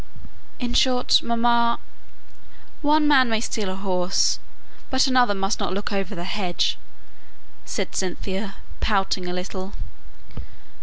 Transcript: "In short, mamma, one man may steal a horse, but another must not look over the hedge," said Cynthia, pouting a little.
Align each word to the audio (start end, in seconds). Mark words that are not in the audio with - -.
"In 0.57 0.73
short, 0.73 1.21
mamma, 1.21 1.79
one 2.81 3.07
man 3.07 3.29
may 3.29 3.39
steal 3.39 3.69
a 3.69 3.75
horse, 3.75 4.39
but 4.89 5.05
another 5.05 5.35
must 5.35 5.59
not 5.59 5.73
look 5.75 5.93
over 5.93 6.15
the 6.15 6.23
hedge," 6.23 6.79
said 7.65 7.95
Cynthia, 7.95 8.55
pouting 8.79 9.27
a 9.27 9.31
little. 9.35 9.73